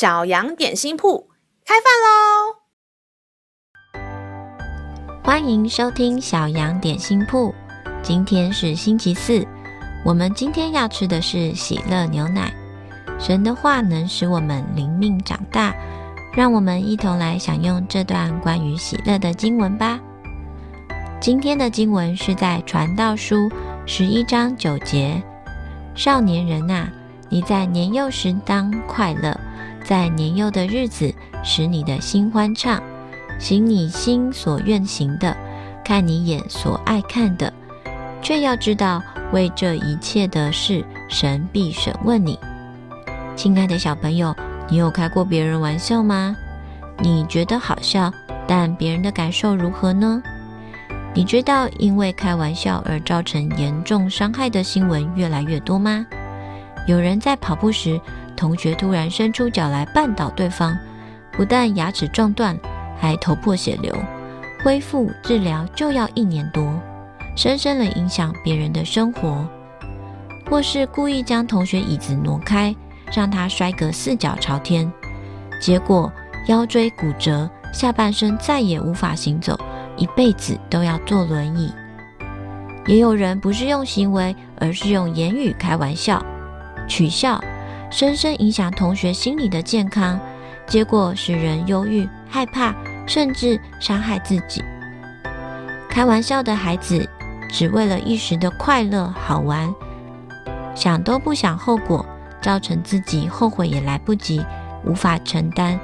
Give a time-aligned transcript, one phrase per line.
[0.00, 1.28] 小羊点心铺
[1.62, 2.56] 开饭喽！
[5.22, 7.54] 欢迎收听小羊点心铺。
[8.02, 9.46] 今天是星期四，
[10.02, 12.50] 我们今天要吃的是喜乐牛奶。
[13.18, 15.74] 神的话能使我们灵命长大，
[16.32, 20.00] 让我们一同来享用这段关于喜乐的经文吧。
[21.20, 23.50] 今天的经文是在传道书
[23.84, 25.22] 十一章九节：
[25.94, 26.88] 少年人呐、
[27.28, 29.38] 你在年幼时当快乐。
[29.84, 31.12] 在年幼的日子，
[31.42, 32.82] 使你的心欢畅，
[33.38, 35.36] 行你心所愿行的，
[35.84, 37.52] 看你眼所爱看的，
[38.22, 39.02] 却要知道，
[39.32, 42.38] 为这一切的事，神必审问你。
[43.34, 44.34] 亲爱的小朋友，
[44.68, 46.36] 你有开过别人玩笑吗？
[46.98, 48.12] 你觉得好笑，
[48.46, 50.22] 但别人的感受如何呢？
[51.14, 56.06] 你知道因为开玩笑而造成严重伤害的新闻越来越多吗？
[56.86, 58.00] 有人在跑步时，
[58.40, 60.74] 同学突然伸出脚来绊倒对方，
[61.30, 62.58] 不但牙齿撞断，
[62.98, 63.94] 还头破血流，
[64.64, 66.72] 恢复治疗就要一年多，
[67.36, 69.46] 深深地影响别人的生活。
[70.48, 72.74] 或是故意将同学椅子挪开，
[73.12, 74.90] 让他摔个四脚朝天，
[75.60, 76.10] 结果
[76.48, 79.54] 腰椎骨折，下半身再也无法行走，
[79.98, 81.70] 一辈子都要坐轮椅。
[82.86, 86.24] 也有人不是用行为，而是用言语开玩笑、
[86.88, 87.38] 取笑。
[87.90, 90.18] 深深影响同学心理的健康，
[90.66, 92.72] 结果使人忧郁、害怕，
[93.04, 94.62] 甚至伤害自己。
[95.88, 97.06] 开玩笑的孩子，
[97.50, 99.74] 只为了一时的快乐好玩，
[100.74, 102.06] 想都不想后果，
[102.40, 104.40] 造成自己后悔也来不及，
[104.84, 105.78] 无法承担，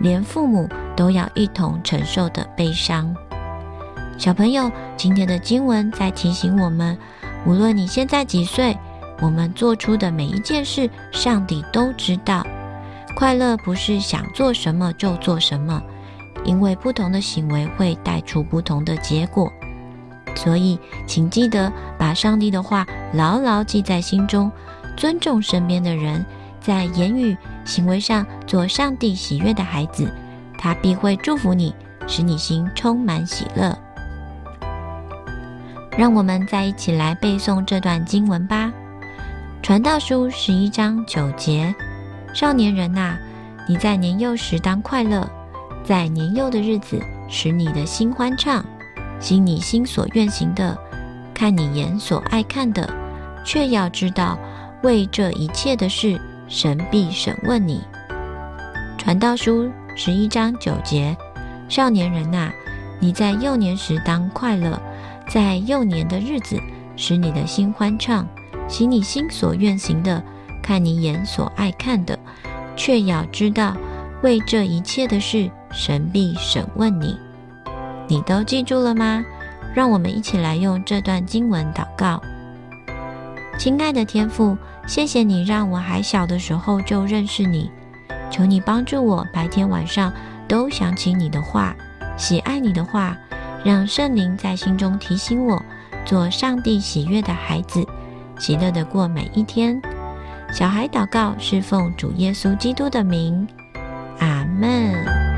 [0.00, 3.14] 连父母都要一同承受的悲伤。
[4.18, 6.98] 小朋友，今天的经文在提醒我们，
[7.46, 8.76] 无论你现在几岁。
[9.22, 12.44] 我们做出的每一件事，上帝都知道。
[13.14, 15.80] 快乐不是想做什么就做什么，
[16.44, 19.52] 因为不同的行为会带出不同的结果。
[20.34, 20.76] 所以，
[21.06, 24.50] 请记得把上帝的话牢牢记在心中，
[24.96, 26.24] 尊重身边的人，
[26.60, 30.12] 在言语行为上做上帝喜悦的孩子，
[30.58, 31.72] 他必会祝福你，
[32.08, 33.78] 使你心充满喜乐。
[35.96, 38.72] 让我们再一起来背诵这段经文吧。
[39.62, 41.72] 传道书十一章九节：
[42.34, 43.16] 少年人呐，
[43.68, 45.24] 你在年幼时当快乐，
[45.84, 48.64] 在年幼的日子使你的心欢畅，
[49.20, 50.76] 行你心所愿行的，
[51.32, 52.92] 看你眼所爱看的，
[53.44, 54.36] 却要知道，
[54.82, 57.80] 为这一切的事，神必审问你。
[58.98, 61.16] 传道书十一章九节：
[61.68, 62.50] 少年人呐，
[62.98, 64.76] 你在幼年时当快乐，
[65.28, 66.58] 在幼年的日子
[66.96, 68.26] 使你的心欢畅。
[68.68, 70.22] 行你心所愿行的，
[70.62, 72.18] 看你眼所爱看的，
[72.76, 73.76] 却要知道，
[74.22, 77.16] 为这一切的事，神必审问你。
[78.08, 79.24] 你都记住了吗？
[79.74, 82.20] 让我们一起来用这段经文祷告。
[83.58, 84.56] 亲爱的天父，
[84.86, 87.70] 谢谢你让我还小的时候就认识你，
[88.30, 90.12] 求你帮助我白天晚上
[90.48, 91.74] 都想起你的话，
[92.16, 93.16] 喜爱你的话，
[93.64, 95.62] 让圣灵在心中提醒我，
[96.04, 97.86] 做上帝喜悦的孩子。
[98.42, 99.80] 喜乐的过每一天。
[100.52, 103.46] 小孩祷告是奉主耶稣基督的名，
[104.18, 105.31] 阿门。